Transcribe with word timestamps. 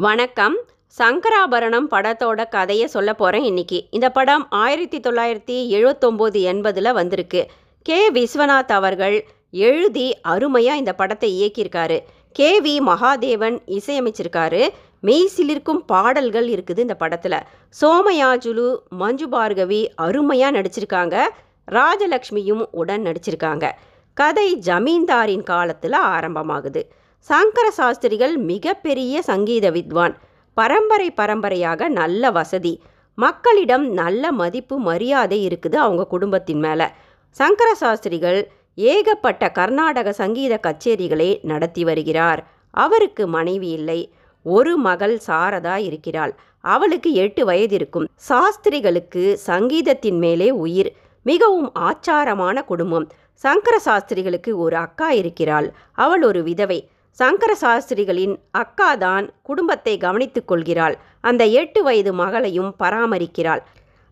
வணக்கம். 0.00 0.56
சங்கராபரணம் 0.98 1.86
படத்தோட 1.90 2.48
கதையை 2.48 2.86
சொல்ல 2.86 3.14
போகிறேன் 3.14 3.42
இன்னைக்கு. 3.42 3.86
இந்த 3.90 4.10
படம் 4.10 4.46
ஆயிரத்தி 4.50 5.00
தொள்ளாயிரத்தி 5.00 5.76
எழுபத்தொம்போது 5.76 6.42
எண்பதில் 6.42 6.92
வந்திருக்கு. 6.92 7.46
கே. 7.82 8.10
விஸ்வநாத் 8.10 8.72
அவர்கள் 8.72 9.26
எழுதி 9.50 10.20
அருமையாக 10.20 10.78
இந்த 10.78 10.92
படத்தை 10.92 11.30
இயக்கியிருக்காரு. 11.42 12.00
கே. 12.32 12.60
வி. 12.60 12.82
மகாதேவன் 12.86 13.58
இசையமைச்சிருக்காரு. 13.66 14.68
மெய்சிலிருக்கும் 15.02 15.84
பாடல்கள் 15.86 16.48
இருக்குது 16.48 16.78
இந்த 16.78 16.94
படத்தில். 16.94 17.42
சோமயாஜுலு 17.80 18.76
மஞ்சு 18.88 19.28
பார்கவி 19.28 19.86
அருமையாக 19.96 20.62
நடிச்சிருக்காங்க. 20.62 21.22
ராஜலக்ஷ்மியும் 21.70 22.66
உடன் 22.70 23.02
நடிச்சிருக்காங்க. 23.02 23.72
கதை 24.14 24.56
ஜமீன்தாரின் 24.56 25.42
காலத்தில் 25.42 25.92
ஆரம்பமாகுது. 25.92 26.84
சங்கர 27.26 27.70
சாஸ்திரிகள் 27.70 28.36
மிகப்பெரிய 28.36 29.22
சங்கீத 29.22 29.70
வித்வான். 29.70 30.14
பரம்பரை 30.54 31.10
பரம்பரையாக 31.10 31.88
நல்ல 31.88 32.30
வசதி. 32.30 32.82
மக்களிடம் 33.14 33.86
நல்ல 33.92 34.32
மதிப்பு 34.32 34.78
மரியாதை 34.78 35.46
இருக்குது 35.46 35.76
அவங்க 35.76 36.06
குடும்பத்தின் 36.06 36.58
மேலே. 36.58 36.86
சங்கர 37.30 37.74
சாஸ்திரிகள் 37.74 38.50
ஏகப்பட்ட 38.74 39.50
கர்நாடக 39.50 40.12
சங்கீத 40.12 40.60
கச்சேரிகளை 40.62 41.38
நடத்தி 41.42 41.84
வருகிறார். 41.84 42.46
அவருக்கு 42.70 43.26
மனைவி 43.26 43.68
இல்லை. 43.68 44.12
ஒரு 44.42 44.76
மகள் 44.76 45.20
சாரதா 45.26 45.76
இருக்கிறாள். 45.76 46.34
அவளுக்கு 46.60 47.12
எட்டு 47.12 47.44
வயது 47.44 47.74
இருக்கும். 47.74 48.08
சாஸ்திரிகளுக்கு 48.14 49.38
சங்கீதத்தின் 49.46 50.18
மேலே 50.18 50.50
உயிர். 50.50 50.92
மிகவும் 51.22 51.72
ஆச்சாரமான 51.78 52.64
குடும்பம். 52.64 53.08
சங்கர 53.32 53.78
சாஸ்திரிகளுக்கு 53.78 54.58
ஒரு 54.58 54.76
அக்கா 54.76 55.10
இருக்கிறாள். 55.10 55.74
அவள் 55.92 56.22
ஒரு 56.22 56.42
விதவை. 56.42 56.88
சங்கர 57.10 57.52
சாஸ்திரிகளின் 57.54 58.34
அக்கா 58.50 58.94
தான் 58.94 59.26
குடும்பத்தை 59.42 59.96
கவனித்துக் 59.96 60.48
கொள்கிறாள். 60.48 60.96
அந்த 61.20 61.46
எட்டு 61.60 61.82
வயது 61.82 62.12
மகளையும் 62.12 62.74
பராமரிக்கிறாள். 62.82 63.62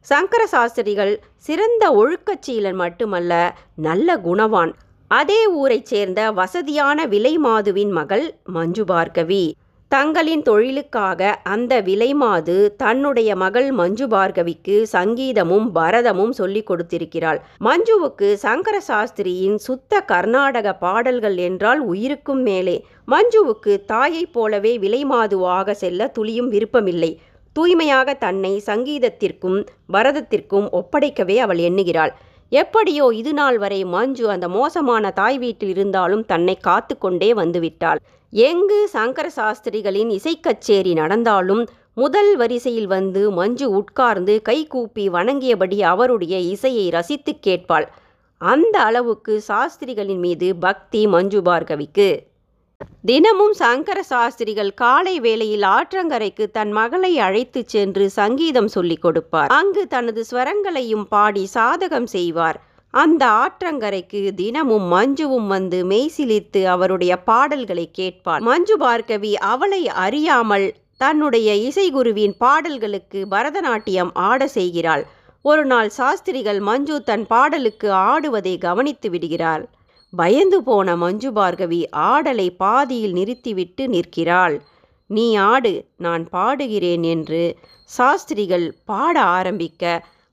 சங்கர 0.00 0.46
சாஸ்திரிகள் 0.46 1.12
சிறந்த 1.36 1.84
ஒழுக்கச்சீலன் 1.92 2.78
மட்டுமல்ல 2.82 3.32
நல்ல 3.76 4.16
குணவான். 4.16 4.72
அதே 5.10 5.46
ஊரைச் 5.46 5.86
சேர்ந்த 5.86 6.20
வசதியான 6.32 7.06
விலை 7.06 7.38
மாதுவின் 7.38 7.90
மகள் 7.90 8.24
மஞ்சு 8.44 8.84
பார்கவி 8.84 9.44
தங்களின் 9.90 10.42
தொழிலுக்காக 10.42 11.20
அந்த 11.42 11.82
விலைமாது 11.82 12.54
தன்னுடைய 12.76 13.36
மகள் 13.36 13.68
மஞ்சு 13.72 14.06
பார்கவிக்கு 14.06 14.76
சங்கீதமும் 14.92 15.66
பரதமும் 15.74 16.30
சொல்லிக் 16.30 16.66
கொடுத்திருக்கிறாள். 16.70 17.38
மஞ்சுவுக்கு 17.64 18.28
சங்கர 18.34 18.80
சாஸ்திரியின் 18.88 19.54
சுத்த 19.54 20.00
கர்நாடக 20.00 20.74
பாடல்கள் 20.74 21.36
என்றால் 21.36 21.80
உயிருக்கும் 21.80 22.42
மேலே. 22.42 22.76
மஞ்சுவுக்கு 23.10 23.74
தாயைப் 23.84 24.32
போலவே 24.32 24.78
விலைமாதுவாக 24.78 25.70
செல்ல 25.74 26.10
துளியும் 26.18 26.48
விருப்பமில்லை. 26.48 27.12
தூய்மையாக 27.52 28.14
தன்னை 28.14 28.62
சங்கீதத்திற்கும் 28.66 29.58
பரதத்திற்கும் 29.92 30.68
ஒப்படைக்கவே 30.72 31.36
அவள் 31.36 31.58
எண்ணுகிறாள். 31.58 32.14
எப்படியோ 32.52 33.06
இது 33.12 33.32
நாள் 33.34 33.56
வரை 33.58 33.78
மஞ்சு 33.84 34.30
அந்த 34.30 34.46
மோசமான 34.48 35.10
தாய் 35.10 35.38
வீட்டில் 35.38 35.68
இருந்தாலும் 35.68 36.26
தன்னை 36.26 36.54
காத்து 36.60 36.94
கொண்டே 36.98 37.30
வந்துவிட்டாள். 37.34 38.00
எங்கு 38.38 38.88
சங்கர 38.88 39.30
சாஸ்திரிகளின் 39.30 40.08
இசைக்கச்சேரி 40.08 40.92
நடந்தாலும் 40.92 41.68
முதல் 41.94 42.36
வரிசையில் 42.36 42.86
வந்து 42.86 43.30
மஞ்சு 43.30 43.70
உட்கார்ந்து 43.70 44.42
கைகூப்பி 44.42 45.08
வணங்கியபடி 45.08 45.80
அவருடைய 45.82 46.38
இசையை 46.38 46.88
ரசித்து 46.88 47.34
கேட்பாள். 47.46 47.86
அந்த 48.38 48.80
அளவுக்கு 48.80 49.40
சாஸ்திரிகளின் 49.40 50.18
மீது 50.18 50.56
பக்தி 50.56 51.06
மஞ்சு 51.06 51.42
பார்கவிக்கு. 51.42 52.18
தினமும் 53.02 53.52
சங்கர 53.52 54.02
சாஸ்திரிகள் 54.02 54.74
காலை 54.74 55.20
வேளையில் 55.20 55.62
ஆற்றங்கரைக்கு 55.62 56.50
தன் 56.50 56.72
மகளை 56.72 57.18
அழைத்து 57.18 57.62
சென்று 57.66 58.10
சங்கீதம் 58.10 58.68
சொல்லிக் 58.68 59.02
கொடுப்பார். 59.02 59.48
அங்கு 59.48 59.86
தனது 59.86 60.24
ஸ்வரங்களையும் 60.30 61.04
பாடி 61.08 61.48
சாதகம் 61.54 62.04
செய்வார். 62.04 62.60
அந்த 62.96 63.22
ஆற்றங்கரைக்கு 63.42 64.20
தினமும் 64.34 64.86
மஞ்சுவும் 64.92 65.46
வந்து 65.46 65.78
மெய்சிலித்து 65.84 66.60
அவருடைய 66.64 67.12
பாடல்களை 67.22 67.86
கேட்பான். 67.90 68.42
மஞ்சு 68.42 68.76
பார்கவி 68.78 69.32
அவளை 69.52 69.82
அறியாமல் 70.04 70.66
தன்னுடைய 70.96 71.48
இசைகுருவின் 71.68 72.34
பாடல்களுக்கு 72.38 73.20
பரதநாட்டியம் 73.30 74.12
ஆட 74.28 74.46
செய்கிறாள். 74.48 75.04
ஒரு 75.44 75.64
நாள் 75.64 75.88
சாஸ்திரிகள் 75.88 76.60
மஞ்சு 76.60 76.96
தன் 77.02 77.26
பாடலுக்கு 77.26 77.88
ஆடுவதை 78.08 78.54
கவனித்து 78.58 79.10
விடுகிறாள். 79.10 79.64
பயந்து 80.12 80.58
போன 80.62 80.96
மஞ்சு 80.96 81.30
பார்கவி 81.30 81.82
ஆடலை 82.10 82.48
பாதியில் 82.58 83.12
நிறுத்திவிட்டு 83.12 83.84
நிற்கிறாள். 83.88 84.56
நீ 85.10 85.26
ஆடு 85.50 85.72
நான் 85.96 86.24
பாடுகிறேன் 86.32 87.04
என்று 87.14 87.42
சாஸ்திரிகள் 87.90 88.66
பாட 88.84 89.16
ஆரம்பிக்க 89.38 89.82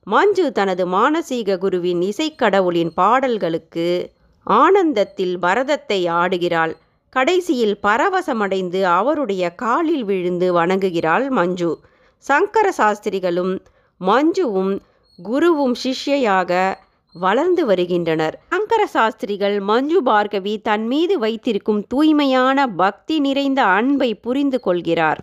மஞ்சு 0.06 0.52
தனது 0.52 0.86
மானசீக 0.86 1.58
குருவின் 1.58 2.00
இசைக்கடவுளின் 2.00 2.90
பாடல்களுக்கு 2.94 4.12
ஆனந்தத்தில் 4.46 5.38
பரதத்தை 5.38 6.08
ஆடுகிறாள். 6.08 6.74
கடைசியில் 7.08 7.78
பரவசமடைந்து 7.82 8.82
அவருடைய 8.82 9.50
காலில் 9.54 10.04
விழுந்து 10.04 10.52
வணங்குகிறாள் 10.52 11.30
மஞ்சு. 11.30 11.80
சங்கர 12.18 12.72
சாஸ்திரிகளும் 12.72 13.62
மஞ்சுவும் 14.00 14.78
குருவும் 15.18 15.74
சிஷ்யையாக 15.82 16.74
வளர்ந்து 17.14 17.66
வருகின்றனர். 17.66 18.42
சங்கர 18.48 18.86
சாஸ்திரிகள் 18.86 19.60
மஞ்சு 19.60 20.02
பார்கவி 20.02 20.62
தன் 20.62 20.86
மீது 20.86 21.18
வைத்திருக்கும் 21.18 21.86
தூய்மையான 21.86 22.66
பக்தி 22.66 23.18
நிறைந்த 23.18 23.62
அன்பை 23.62 24.14
புரிந்து 24.14 24.60
கொள்கிறார். 24.60 25.20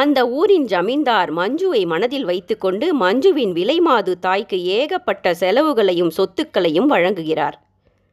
அந்த 0.00 0.20
ஊரின் 0.28 0.64
ஜமீன்தார் 0.64 1.30
மஞ்சுவை 1.34 1.86
மனதில் 1.86 2.24
வைத்துக்கொண்டு 2.24 2.86
மஞ்சுவின் 2.98 3.52
விலைமாது 3.58 4.12
தாய்க்கு 4.20 4.58
ஏகப்பட்ட 4.78 5.32
செலவுகளையும் 5.40 6.10
சொத்துக்களையும் 6.16 6.90
வழங்குகிறார். 6.90 7.56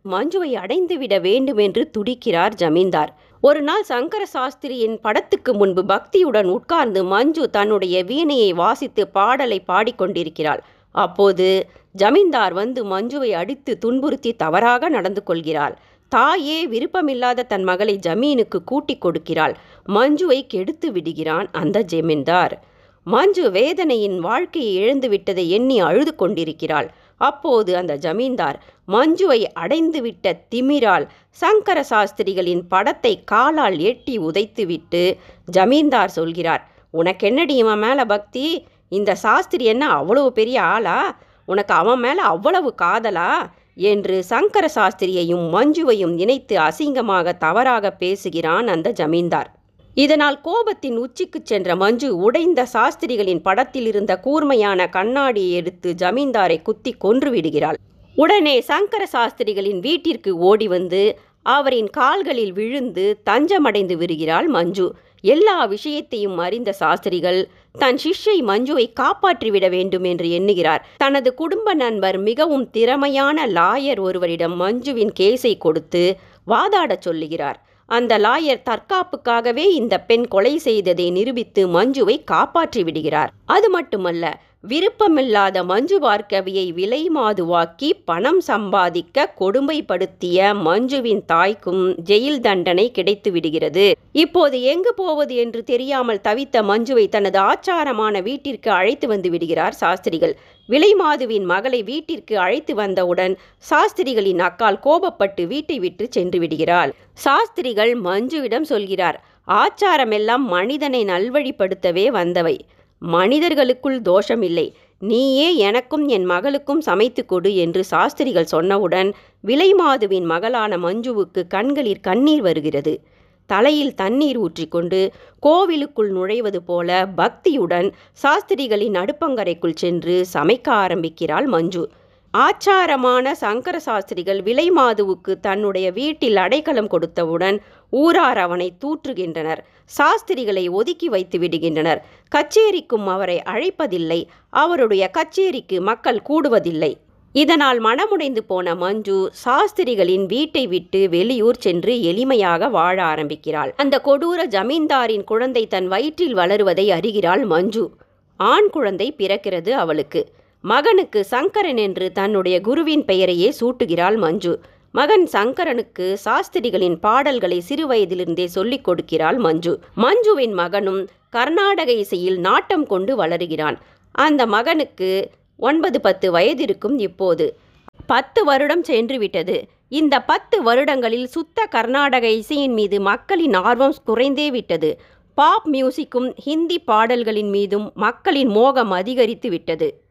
மஞ்சுவை 0.06 0.52
அடைந்துவிட 0.62 1.14
வேண்டும் 1.22 1.58
என்று 1.58 1.84
துடிக்கிறார் 1.92 2.56
ஜமீன்தார். 2.56 3.12
ஒரு 3.42 3.62
நாள் 3.62 3.84
சங்கர 3.84 4.24
சாஸ்திரியின் 4.34 4.96
படத்துக்கு 5.02 5.54
முன்பு 5.54 5.84
பக்தியுடன் 5.84 6.50
உட்கார்ந்து 6.58 7.04
மஞ்சு 7.04 7.46
தன்னுடைய 7.50 8.04
வீணையை 8.04 8.52
வாசித்து 8.54 9.06
பாடலை 9.08 9.60
பாடிக்கொண்டிருக்கிறாள் 9.68 10.62
அப்போது 10.96 11.48
ஜமீன்தார் 11.92 12.54
வந்து 12.54 12.82
மஞ்சுவை 12.86 13.32
அடித்து 13.42 13.78
துன்புறுத்தி 13.78 14.34
தவறாக 14.34 14.90
நடந்து 14.90 15.24
கொள்கிறாள். 15.24 15.76
தாயே 16.12 16.58
விருப்பமில்லாத 16.68 17.46
தன் 17.52 17.64
மகளை 17.64 18.00
ஜமீனுக்கு 18.08 18.58
கூட்டிக் 18.66 19.02
கொடுக்கிறாள். 19.06 19.54
மஞ்சுவை 19.86 20.48
கெடுத்து 20.48 20.92
விடுகிறான் 20.92 21.52
அந்த 21.52 21.84
ஜெமீன்தார். 21.84 22.64
மஞ்சு 23.04 23.52
வேதனையின் 23.52 24.20
வாழ்க்கையை 24.20 24.84
இழந்துவிட்டதை 24.84 25.48
எண்ணி 25.48 25.80
அழுது 25.80 26.16
கொண்டிருக்கிறாள். 26.16 26.92
அப்போது 27.18 27.76
அந்த 27.76 27.98
ஜமீன்தார் 27.98 28.64
மஞ்சுவை 28.88 29.44
அடைந்துவிட்ட 29.60 30.34
திமிரால் 30.56 31.08
சங்கர 31.30 31.84
சாஸ்திரிகளின் 31.84 32.68
படத்தை 32.68 33.24
காலால் 33.24 33.80
எட்டி 33.80 34.20
உதைத்துவிட்டு 34.20 35.18
ஜமீன்தார் 35.46 36.10
சொல்கிறார் 36.10 36.72
உனக்கென்னடி 36.94 37.50
இவன் 37.50 37.80
மேலே 37.80 38.04
பக்தி? 38.04 38.66
இந்த 38.90 39.16
சாஸ்திரி 39.16 39.66
என்ன 39.66 39.90
அவ்வளவு 39.90 40.32
பெரிய 40.32 40.62
ஆளா? 40.62 41.16
உனக்கு 41.46 41.74
அவன் 41.74 42.00
மேலே 42.00 42.20
அவ்வளவு 42.20 42.76
காதலா? 42.82 43.50
என்று 43.76 44.24
சங்கர 44.24 44.70
சாஸ்திரியையும் 44.76 45.46
மஞ்சுவையும் 45.54 46.14
நினைத்து 46.14 46.58
அசிங்கமாக 46.58 47.38
தவறாக 47.38 47.92
பேசுகிறான் 47.92 48.68
அந்த 48.68 48.92
ஜமீன்தார். 48.92 49.63
இதனால் 49.96 50.42
கோபத்தின் 50.44 50.96
உச்சிக்கு 50.98 51.40
சென்ற 51.44 51.76
மஞ்சு 51.76 52.18
உடைந்த 52.18 52.66
சாஸ்திரிகளின் 52.66 53.42
படத்தில் 53.42 53.86
இருந்த 53.86 54.20
கூர்மையான 54.20 54.90
கண்ணாடியை 54.90 55.52
எடுத்து 55.52 55.94
ஜமீன்தாரை 55.98 56.62
குத்தி 56.62 56.92
கொன்று 56.92 57.30
விடுகிறாள் 57.30 57.78
உடனே 58.16 58.62
சங்கர 58.62 59.06
சாஸ்திரிகளின் 59.06 59.80
வீட்டிற்கு 59.80 60.38
ஓடி 60.38 60.68
வந்து 60.68 61.18
அவரின் 61.42 61.90
கால்களில் 61.90 62.54
விழுந்து 62.54 63.20
தஞ்சமடைந்து 63.30 63.94
விடுகிறாள் 63.94 64.48
மஞ்சு. 64.48 64.96
எல்லா 65.22 65.66
விஷயத்தையும் 65.66 66.38
அறிந்த 66.38 66.74
சாஸ்திரிகள் 66.74 67.50
தன் 67.80 68.00
சிஷ்யை 68.04 68.38
மஞ்சுவை 68.48 68.86
காப்பாற்றிவிட 69.00 69.70
வேண்டும் 69.70 70.04
என்று 70.04 70.30
எண்ணுகிறார். 70.32 70.86
தனது 70.98 71.34
குடும்ப 71.34 71.74
நண்பர் 71.74 72.18
மிகவும் 72.18 72.70
திறமையான 72.70 73.48
லாயர் 73.48 74.00
ஒருவரிடம் 74.00 74.62
மஞ்சுவின் 74.62 75.14
கேஸை 75.20 75.58
கொடுத்து 75.58 76.18
வாதாடச் 76.48 77.02
சொல்லுகிறார். 77.02 77.60
அந்த 77.90 78.18
லாயர் 78.18 78.66
தற்காப்புக்காகவே 78.70 79.66
இந்த 79.80 79.96
பெண் 80.00 80.26
கொலை 80.28 80.58
செய்ததை 80.58 81.12
நிரூபித்து 81.12 81.62
மஞ்சுவை 81.68 82.16
காப்பாற்றி 82.24 82.84
விடுகிறார். 82.84 83.32
அது 83.46 83.70
மட்டுமல்ல 83.70 84.26
விருப்பமில்லாத 84.64 85.58
மஞ்சு 85.70 85.98
பார்கவியை 86.04 86.66
விலை 86.74 87.00
மாதுவாக்கி 87.16 87.90
பணம் 88.10 88.40
சம்பாதிக்க 88.42 89.26
கொடுமைப்படுத்திய 89.40 90.52
மஞ்சுவின் 90.68 91.24
தாய்க்கும் 91.32 91.82
ஜெயில் 92.10 92.40
தண்டனை 92.40 92.86
கிடைத்து 92.92 93.30
விடுகிறது. 93.32 93.86
இப்போது 94.24 94.58
எங்கு 94.74 94.92
போவது 94.94 95.36
என்று 95.36 95.62
தெரியாமல் 95.72 96.22
தவித்த 96.28 96.62
மஞ்சுவை 96.70 97.06
தனது 97.16 97.40
ஆச்சாரமான 97.50 98.22
வீட்டிற்கு 98.28 98.70
அழைத்து 98.72 99.08
வந்து 99.08 99.32
விடுகிறார் 99.34 99.76
சாஸ்திரிகள். 99.82 100.36
விலைமாதுவின் 100.70 101.48
மகளை 101.54 101.82
வீட்டிற்கு 101.90 102.38
அழைத்து 102.38 102.76
வந்தவுடன் 102.76 103.36
சாஸ்திரிகளின் 103.70 104.44
அக்கால் 104.48 104.80
கோபப்பட்டு 104.86 105.46
வீட்டை 105.48 105.80
விட்டு 105.80 106.08
சென்று 106.10 106.40
விடுகிறாள். 106.40 106.94
சாஸ்திரிகள் 107.26 107.94
மஞ்சுவிடம் 108.08 108.70
சொல்கிறார் 108.72 109.20
ஆச்சாரமெல்லாம் 109.62 110.46
மனிதனை 110.56 111.04
நல்வழிப்படுத்தவே 111.06 112.08
வந்தவை. 112.20 112.56
மனிதர்களுக்குள் 113.04 114.02
தோஷமில்லை. 114.02 114.74
நீயே 115.00 115.56
எனக்கும் 115.56 116.08
என் 116.08 116.24
மகளுக்கும் 116.24 116.82
சமைத்து 116.82 117.26
கொடு 117.26 117.56
என்று 117.56 117.84
சாஸ்திரிகள் 117.84 118.52
சொன்னவுடன் 118.52 119.14
விலைமாதுவின் 119.48 120.24
மகளான 120.24 120.78
மஞ்சுவுக்கு 120.78 121.48
கண்களில் 121.48 122.00
கண்ணீர் 122.00 122.42
வருகிறது. 122.42 123.04
தலையில் 123.46 123.96
தண்ணீர் 123.96 124.40
ஊற்றிக்கொண்டு 124.40 125.10
கோவிலுக்குள் 125.40 126.12
நுழைவது 126.14 126.58
போல 126.58 127.08
பக்தியுடன் 127.18 127.92
சாஸ்திரிகளின் 128.12 128.94
அடுப்பங்கரைக்குள் 128.94 129.76
சென்று 129.76 130.26
சமைக்க 130.34 130.70
ஆரம்பிக்கிறாள் 130.70 131.46
மஞ்சு. 131.46 131.90
ஆச்சாரமான 132.38 133.32
சங்கர 133.32 133.80
சாஸ்திரிகள் 133.80 134.40
விலைமாதுவுக்கு 134.40 135.40
தன்னுடைய 135.42 135.92
வீட்டில் 135.92 136.36
அடைக்கலம் 136.36 136.90
கொடுத்தவுடன் 136.90 137.58
ஊரார் 137.90 138.38
அவனை 138.38 138.74
தூற்றுகின்றனர். 138.86 139.58
சாஸ்திரிகளை 139.86 140.70
ஒதுக்கி 140.70 141.10
வைத்து 141.10 141.40
விடுகின்றனர். 141.40 141.98
கச்சேரிக்கும் 142.36 143.06
அவரை 143.06 143.42
அழைப்பதில்லை. 143.46 144.24
அவருடைய 144.50 145.12
கச்சேரிக்கு 145.18 145.80
மக்கள் 145.80 146.22
கூடுவதில்லை. 146.30 146.94
இதனால் 147.32 147.82
மனமுடைந்து 147.82 148.40
போன 148.48 148.76
மஞ்சு 148.76 149.30
சாஸ்திரிகளின் 149.32 150.26
வீட்டை 150.26 150.68
விட்டு 150.68 151.10
வெளியூர் 151.10 151.58
சென்று 151.58 151.94
எளிமையாக 151.94 152.70
வாழ 152.70 153.04
ஆரம்பிக்கிறாள். 153.04 153.74
அந்த 153.78 154.02
கொடூர 154.06 154.46
ஜமீன்தாரின் 154.46 155.24
குழந்தை 155.24 155.68
தன் 155.68 155.88
வயிற்றில் 155.88 156.36
வளருவதை 156.36 156.92
அறிகிறாள் 156.92 157.46
மஞ்சு. 157.46 157.92
ஆண் 158.36 158.70
குழந்தை 158.70 159.16
பிறக்கிறது 159.18 159.70
அவளுக்கு. 159.70 160.34
மகனுக்கு 160.66 161.24
சங்கரன் 161.24 161.78
என்று 161.78 162.12
தன்னுடைய 162.12 162.62
குருவின் 162.62 163.06
பெயரையே 163.06 163.54
சூட்டுகிறாள் 163.60 164.18
மஞ்சு. 164.18 164.60
மகன் 164.92 165.28
சங்கரனுக்கு 165.32 166.14
சாஸ்திரிகளின் 166.14 167.00
பாடல்களை 167.00 167.64
சிறுவயதிலிருந்தே 167.70 168.46
சொல்லிக் 168.46 168.90
கொடுக்கிறாள் 168.90 169.38
மஞ்சு. 169.38 169.80
மஞ்சுவின் 169.98 170.54
மகனும் 170.54 171.08
கர்நாடக 171.30 171.92
இசையில் 171.92 172.40
நாட்டம் 172.40 172.88
கொண்டு 172.88 173.16
வளருகிறான். 173.16 173.80
அந்த 174.12 174.46
மகனுக்கு 174.46 175.30
ஒன்பது 175.58 176.02
பத்து 176.02 176.32
வயதிருக்கும் 176.32 177.00
இப்போது. 177.00 177.58
பத்து 178.06 178.44
வருடம் 178.44 178.84
சென்று 178.84 179.18
விட்டது 179.18 179.66
இந்த 179.90 180.22
பத்து 180.22 180.62
வருடங்களில் 180.62 181.26
சுத்த 181.26 181.66
கர்நாடக 181.66 182.30
இசையின் 182.30 182.74
மீது 182.74 183.02
மக்களின் 183.02 183.54
ஆர்வம் 183.54 183.96
குறைந்தே 184.06 184.52
விட்டது. 184.52 185.02
பாப் 185.34 185.68
மியூசிக்கும் 185.72 186.34
ஹிந்தி 186.36 186.80
பாடல்களின் 186.80 187.50
மீதும் 187.50 187.92
மக்களின் 187.94 188.48
மோகம் 188.48 188.92
அதிகரித்து 188.92 189.50
விட்டது. 189.50 190.03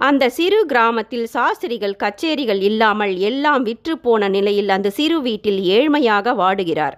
அந்த 0.00 0.24
சிறு 0.28 0.58
கிராமத்தில் 0.66 1.24
சாஸ்திரிகள் 1.26 1.94
கச்சேரிகள் 2.02 2.60
இல்லாமல் 2.60 3.14
எல்லாம் 3.18 3.62
விற்று 3.62 3.94
போன 3.98 4.28
நிலையில் 4.28 4.68
அந்த 4.68 4.88
சிறு 4.90 5.16
வீட்டில் 5.22 5.58
ஏழ்மையாக 5.76 6.34
வாடுகிறார். 6.34 6.96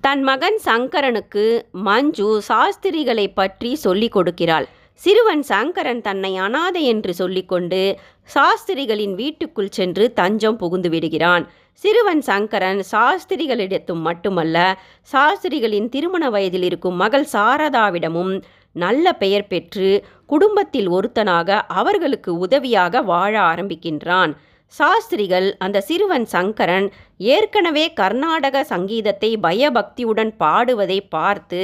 தன் 0.00 0.22
மகன் 0.22 0.58
சங்கரனுக்கு 0.64 1.44
மஞ்சு 1.86 2.28
சாஸ்திரிகளை 2.48 3.26
பற்றி 3.32 3.70
சொல்லிக் 3.76 4.14
கொடுக்கிறாள். 4.16 4.66
சிறுவன் 5.02 5.42
சங்கரன் 5.42 6.00
தன்னை 6.00 6.32
அனாதை 6.36 6.82
என்று 6.84 7.12
சொல்லிக்கொண்டு 7.14 7.82
சாஸ்திரிகளின் 8.30 9.14
வீட்டுக்குள் 9.14 9.74
சென்று 9.78 10.04
தஞ்சம் 10.12 10.56
புகுந்து 10.56 10.90
விடுகிறான். 10.90 11.44
சிறுவன் 11.82 12.22
சங்கரன் 12.22 12.80
சாஸ்திரிகளிடத்தும் 12.92 14.02
மட்டுமல்ல 14.08 14.56
சாஸ்திரிகளின் 15.10 15.88
திருமண 15.88 16.24
வயதில் 16.30 16.62
இருக்கும் 16.62 16.96
மகள் 16.96 17.28
சாரதாவிடமும் 17.32 18.32
நல்ல 18.76 19.12
பெயர் 19.12 19.46
பெற்று 19.46 19.88
குடும்பத்தில் 20.30 20.88
ஒருத்தனாக 20.88 21.58
அவர்களுக்கு 21.80 22.30
உதவியாக 22.38 23.02
வாழ 23.02 23.34
ஆரம்பிக்கின்றான். 23.40 24.32
சாஸ்திரிகள் 24.74 25.46
அந்த 25.58 25.80
சிறுவன் 25.80 26.26
சங்கரன் 26.26 26.88
ஏற்கனவே 27.34 27.84
கர்நாடக 27.92 28.64
சங்கீதத்தை 28.64 29.30
பயபக்தியுடன் 29.36 30.32
பாடுவதை 30.40 30.98
பார்த்து 31.08 31.62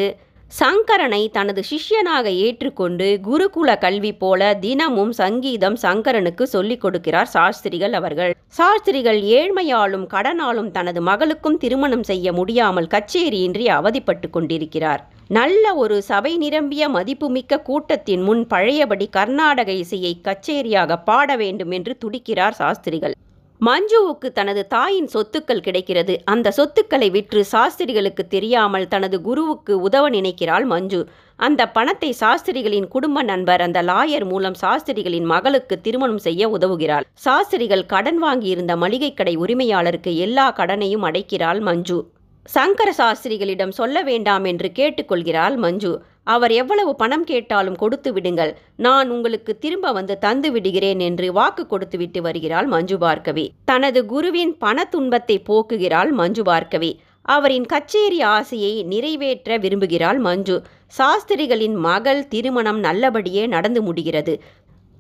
சங்கரனை 0.53 1.21
தனது 1.31 1.63
சிஷ்யனாக 1.71 2.27
ஏற்றுக்கொண்டு 2.45 3.07
குருகுல 3.29 3.71
கல்வி 3.79 4.13
போல 4.15 4.51
தினமும் 4.55 5.13
சங்கீதம் 5.13 5.77
சங்கரனுக்கு 5.83 6.43
சொல்லிக் 6.43 6.83
கொடுக்கிறார் 6.85 7.31
சாஸ்திரிகள் 7.37 7.93
அவர்கள். 7.93 8.33
சாஸ்திரிகள் 8.47 9.21
ஏழ்மையாலும் 9.39 10.07
கடனாலும் 10.15 10.71
தனது 10.71 11.03
மகளுக்கும் 11.03 11.57
திருமணம் 11.57 12.03
செய்ய 12.03 12.33
முடியாமல் 12.33 12.93
கச்சேரியின்றி 12.95 13.67
அவதிப்பட்டு 13.79 14.31
கொண்டிருக்கிறார். 14.31 15.05
நல்ல 15.29 15.75
ஒரு 15.75 16.03
சபை 16.03 16.37
நிரம்பிய 16.37 16.89
மதிப்புமிக்க 16.89 17.61
கூட்டத்தின் 17.61 18.23
முன் 18.23 18.47
பழையபடி 18.47 19.09
கர்நாடக 19.09 19.73
இசையை 19.73 20.21
கச்சேரியாக 20.23 21.03
பாட 21.05 21.37
வேண்டும் 21.37 21.71
என்று 21.71 21.99
துடிக்கிறார் 22.05 22.51
சாஸ்திரிகள். 22.51 23.15
மஞ்சுவுக்கு 23.61 24.33
தனது 24.33 24.67
தாயின் 24.67 25.09
சொத்துக்கள் 25.15 25.61
கிடைக்கிறது. 25.61 26.21
அந்த 26.25 26.51
சொத்துக்களை 26.51 27.11
விற்று 27.11 27.45
சாஸ்திரிகளுக்கு 27.45 28.27
தெரியாமல் 28.27 28.89
தனது 28.89 29.21
குருவுக்கு 29.21 29.81
உதவ 29.81 30.11
நினைக்கிறாள் 30.11 30.65
மஞ்சு. 30.65 31.09
அந்த 31.37 31.69
பணத்தை 31.69 32.13
சாஸ்திரிகளின் 32.13 32.89
குடும்ப 32.89 33.23
நண்பர் 33.23 33.61
அந்த 33.61 33.83
லாயர் 33.83 34.25
மூலம் 34.25 34.55
சாஸ்திரிகளின் 34.55 35.25
மகளுக்கு 35.25 35.81
திருமணம் 35.81 36.19
செய்ய 36.19 36.49
உதவுகிறாள். 36.49 37.03
சாஸ்திரிகள் 37.13 37.87
கடன் 37.87 38.23
வாங்கியிருந்த 38.23 38.77
மளிகை 38.77 39.15
கடை 39.15 39.37
உரிமையாளருக்கு 39.37 40.17
எல்லா 40.17 40.53
கடனையும் 40.53 41.03
அடைக்கிறாள் 41.03 41.61
மஞ்சு. 41.61 42.13
சங்கர 42.47 42.93
சாஸ்திரிகளிடம் 42.99 43.69
சொல்ல 43.69 44.03
வேண்டாம் 44.03 44.45
என்று 44.45 44.71
கேட்டுக்கொள்கிறாள் 44.75 45.57
மஞ்சு. 45.57 45.93
அவர் 46.25 46.53
எவ்வளவு 46.53 46.95
பணம் 46.95 47.25
கேட்டாலும் 47.25 47.77
கொடுத்து 47.77 48.13
விடுங்கள். 48.13 48.53
நான் 48.77 49.11
உங்களுக்கு 49.11 49.59
திரும்ப 49.59 49.93
வந்து 49.93 50.19
தந்து 50.19 50.53
விடுகிறேன் 50.53 50.99
என்று 50.99 51.33
வாக்கு 51.33 51.67
கொடுத்துவிட்டு 51.67 52.23
வருகிறாள் 52.23 52.67
மஞ்சு 52.67 52.99
பார்கவி. 52.99 53.49
தனது 53.65 54.07
குருவின் 54.07 54.57
பண 54.59 54.85
துன்பத்தை 54.85 55.39
போக்குகிறாள் 55.39 56.13
மஞ்சு 56.13 56.43
பார்கவி. 56.43 56.93
அவரின் 57.23 57.67
கச்சேரி 57.67 58.21
ஆசையை 58.23 58.83
நிறைவேற்ற 58.83 59.59
விரும்புகிறாள் 59.59 60.19
மஞ்சு. 60.19 60.63
சாஸ்திரிகளின் 60.87 61.75
மகள் 61.75 62.29
திருமணம் 62.29 62.81
நல்லபடியே 62.81 63.47
நடந்து 63.47 63.83
முடிகிறது. 63.83 64.43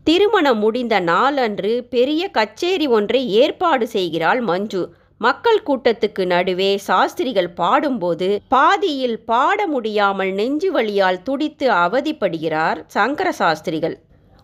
திருமணம் 0.05 0.58
முடிந்த 0.58 1.00
நாளன்று 1.00 1.73
பெரிய 1.91 2.29
கச்சேரி 2.29 2.87
ஒன்றை 2.87 3.29
ஏற்பாடு 3.29 3.87
செய்கிறாள் 3.88 4.41
மஞ்சு. 4.41 4.82
மக்கள் 5.21 5.61
கூட்டத்துக்கு 5.67 6.23
நடுவே 6.27 6.77
சாஸ்திரிகள் 6.77 7.51
பாடும்போது 7.53 8.29
பாதியில் 8.49 9.19
பாட 9.25 9.67
முடியாமல் 9.67 10.33
நெஞ்சு 10.33 10.71
வழியால் 10.73 11.23
துடித்து 11.23 11.67
அவதிப்படுகிறார் 11.71 12.79
சங்கர 12.87 13.33
சாஸ்திரிகள். 13.33 13.97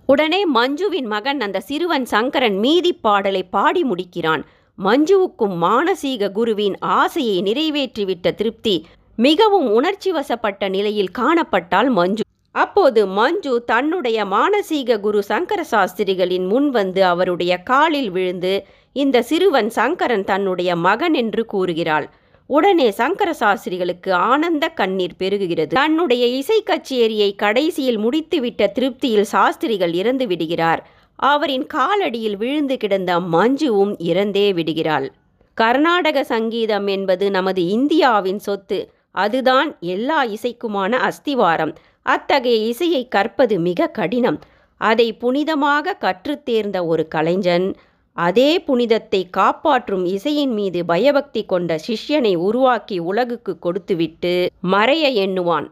உடனே 0.08 0.40
மஞ்சுவின் 0.54 1.06
மகன் 1.06 1.40
அந்த 1.40 1.60
சிறுவன் 1.60 2.04
சங்கரன் 2.04 2.58
மீதி 2.58 2.92
பாடலை 2.92 3.42
பாடி 3.42 3.84
முடிக்கிறான். 3.84 4.44
மஞ்சுவுக்கும் 4.78 5.56
மானசீக 5.64 6.32
குருவின் 6.32 6.76
ஆசையை 6.80 7.36
நிறைவேற்றிவிட்ட 7.42 8.34
திருப்தி 8.34 8.76
மிகவும் 9.18 9.68
உணர்ச்சி 9.72 10.10
வசப்பட்ட 10.10 10.68
நிலையில் 10.68 11.14
காணப்பட்டால் 11.18 11.90
மஞ்சு. 11.90 12.24
அப்போது 12.54 13.00
மஞ்சு 13.06 13.52
தன்னுடைய 13.66 14.18
மானசீக 14.24 15.00
குரு 15.00 15.22
சங்கர 15.22 15.60
சாஸ்திரிகளின் 15.64 16.46
முன் 16.46 16.70
வந்து 16.70 17.04
அவருடைய 17.04 17.52
காலில் 17.62 18.10
விழுந்து 18.10 18.54
இந்த 18.92 19.22
சிறுவன் 19.22 19.70
சங்கரன் 19.70 20.24
தன்னுடைய 20.24 20.76
மகன் 20.76 21.14
என்று 21.14 21.46
கூறுகிறாள். 21.46 22.10
உடனே 22.46 22.90
சங்கர 22.90 23.32
சாஸ்திரிகளுக்கு 23.32 24.12
ஆனந்த 24.12 24.68
கண்ணீர் 24.68 25.18
பெருகுகிறது. 25.18 25.66
தன்னுடைய 25.66 26.26
இசை 26.26 26.62
கச்சேரியை 26.62 27.36
கடைசியில் 27.36 27.98
முடித்துவிட்ட 27.98 28.66
திருப்தியில் 28.66 29.28
சாஸ்திரிகள் 29.34 29.92
இறந்து 29.92 30.26
விடுகிறார். 30.26 30.88
அவரின் 31.16 31.66
காலடியில் 31.74 32.36
விழுந்து 32.36 32.76
கிடந்த 32.76 33.20
மஞ்சுவும் 33.20 33.94
இறந்தே 33.98 34.54
விடுகிறாள். 34.54 35.12
கர்நாடக 35.54 36.24
சங்கீதம் 36.24 36.86
என்பது 36.86 37.30
நமது 37.30 37.66
இந்தியாவின் 37.66 38.38
சொத்து. 38.38 38.92
அதுதான் 39.10 39.76
எல்லா 39.80 40.26
இசைக்குமான 40.26 40.92
அஸ்திவாரம். 41.08 41.74
அத்தகைய 42.02 42.66
இசையை 42.66 43.08
கற்பது 43.08 43.58
மிக 43.58 43.86
கடினம். 43.86 44.38
அதை 44.76 45.16
புனிதமாக 45.20 45.92
கற்றுத்தேர்ந்த 46.00 46.86
ஒரு 46.86 47.08
கலைஞன் 47.08 47.74
அதே 48.12 48.60
புனிதத்தை 48.60 49.30
காப்பாற்றும் 49.30 50.04
இசையின் 50.04 50.52
மீது 50.52 50.84
பயபக்தி 50.84 51.44
கொண்ட 51.44 51.78
சிஷ்யனை 51.88 52.34
உருவாக்கி 52.36 52.98
உலகுக்கு 52.98 53.58
கொடுத்துவிட்டு 53.58 54.50
மறைய 54.62 55.06
எண்ணுவான். 55.26 55.70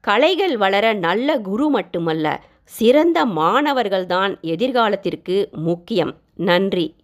கலைகள் 0.00 0.56
வளர 0.56 0.92
நல்ல 0.92 1.38
குரு 1.38 1.68
மட்டுமல்ல 1.68 2.42
சிறந்த 2.64 3.24
மாணவர்கள்தான் 3.26 4.40
எதிர்காலத்திற்கு 4.40 5.50
முக்கியம். 5.50 6.14
நன்றி. 6.34 6.94